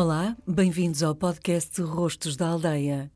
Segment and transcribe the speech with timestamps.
[0.00, 3.10] Olá, bem-vindos ao podcast Rostos da Aldeia.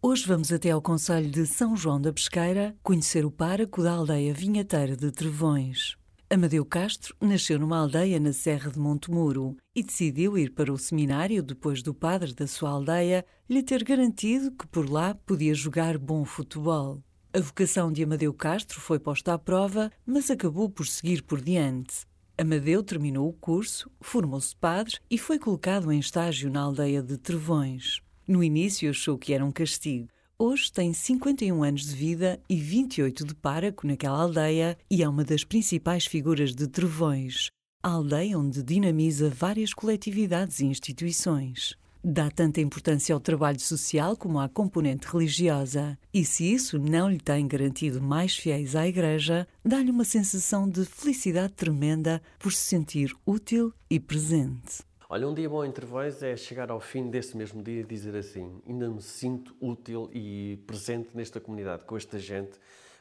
[0.00, 4.32] Hoje vamos até ao Conselho de São João da Pesqueira conhecer o páraco da aldeia
[4.32, 5.96] vinheteira de Trevões.
[6.30, 11.42] Amadeu Castro nasceu numa aldeia na Serra de Montemuro e decidiu ir para o seminário
[11.42, 16.24] depois do padre da sua aldeia lhe ter garantido que por lá podia jogar bom
[16.24, 17.02] futebol.
[17.32, 22.06] A vocação de Amadeu Castro foi posta à prova, mas acabou por seguir por diante.
[22.40, 28.00] Amadeu terminou o curso, formou-se padre e foi colocado em estágio na aldeia de Trevões.
[28.28, 30.06] No início achou que era um castigo.
[30.38, 35.24] Hoje tem 51 anos de vida e 28 de páraco naquela aldeia e é uma
[35.24, 37.50] das principais figuras de Trevões,
[37.82, 41.76] a aldeia onde dinamiza várias coletividades e instituições.
[42.02, 47.18] Dá tanta importância ao trabalho social como à componente religiosa, e se isso não lhe
[47.18, 53.12] tem garantido mais fiéis à Igreja, dá-lhe uma sensação de felicidade tremenda por se sentir
[53.26, 54.86] útil e presente.
[55.10, 58.14] Olha, um dia bom entre vós é chegar ao fim desse mesmo dia e dizer
[58.14, 62.58] assim: ainda me sinto útil e presente nesta comunidade, com esta gente,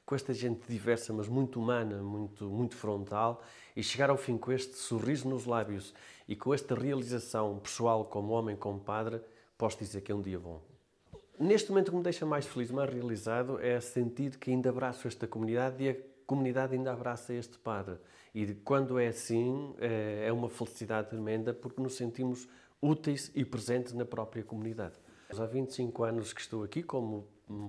[0.08, 3.44] com esta gente diversa, mas muito humana, muito, muito frontal,
[3.76, 5.94] e chegar ao fim com este sorriso nos lábios
[6.30, 9.20] e com esta realização pessoal como homem, como padre,
[9.58, 10.62] posso dizer que é um dia bom.
[11.38, 15.10] Neste momento, o que me deixa mais feliz, mais realizado, é sentir que ainda abraço
[15.10, 17.98] esta comunidade e a comunidade ainda abraça este padre.
[18.34, 22.48] E quando é assim, é, é uma felicidade tremenda porque nos sentimos
[22.82, 24.96] úteis e presentes na própria comunidade.
[25.38, 27.28] Há 25 anos que estou aqui como,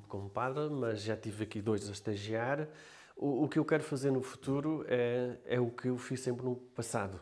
[0.09, 2.69] como padre, mas já tive aqui dois a estagiar.
[3.17, 6.45] O, o que eu quero fazer no futuro é, é o que eu fiz sempre
[6.45, 7.21] no passado.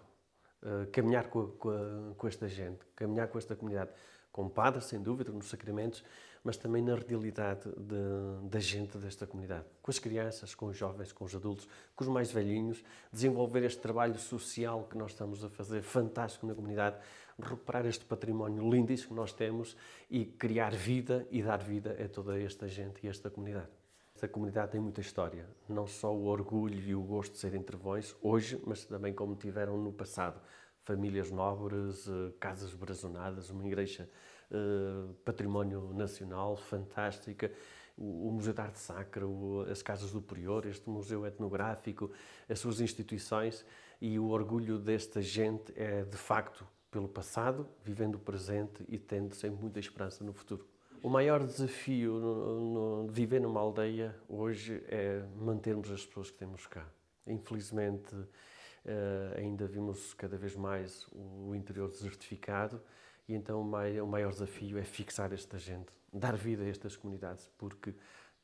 [0.62, 3.90] Uh, caminhar com, com, com, esta gente, caminhar com esta comunidade,
[4.32, 6.02] como padre, sem dúvida, nos sacramentos,
[6.46, 11.10] mas também na realidade de, da gente desta comunidade, com as crianças, com os jovens,
[11.10, 15.50] com os adultos, com os mais velhinhos, desenvolver este trabalho social que nós estamos a
[15.50, 16.98] fazer, fantástico na comunidade,
[17.36, 19.76] recuperar este património lindíssimo que nós temos
[20.08, 23.72] e criar vida e dar vida a toda esta gente e esta comunidade.
[24.14, 28.14] Esta comunidade tem muita história, não só o orgulho e o gosto de serem trevões
[28.22, 30.40] hoje, mas também como tiveram no passado.
[30.86, 34.08] Famílias nobres, eh, casas brazonadas, uma igreja
[34.50, 37.50] eh, património nacional, fantástica,
[37.98, 39.24] o, Museu de Arte Sacra,
[39.68, 42.10] as Casas do Prior, este museu etnográfico,
[42.48, 43.64] as suas instituições
[44.00, 49.34] e o orgulho desta gente é de facto pelo passado, vivendo o presente e tendo
[49.34, 50.64] sempre muita esperança no futuro.
[51.02, 56.66] O maior desafio no, de viver numa aldeia hoje é mantermos as pessoas que temos
[56.68, 56.86] cá.
[57.26, 58.14] Infelizmente,
[58.86, 62.80] uh, ainda vimos cada vez mais o interior desertificado
[63.28, 67.92] e então o maior desafio é fixar esta gente, dar vida a estas comunidades, porque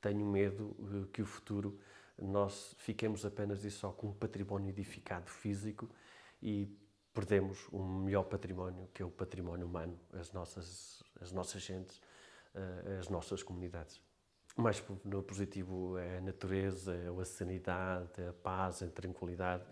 [0.00, 1.78] tenho medo eh, que o futuro
[2.20, 5.88] nós fiquemos apenas e só com um património edificado físico
[6.42, 6.69] e
[7.14, 12.00] perdemos o melhor património, que é o património humano, as nossas, as nossas gentes,
[12.52, 14.00] eh, as nossas comunidades.
[14.56, 14.82] Mais
[15.26, 19.64] positivo é a natureza, é a sanidade, é a paz, a tranquilidade